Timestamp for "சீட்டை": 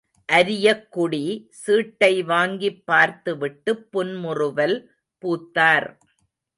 1.49-2.23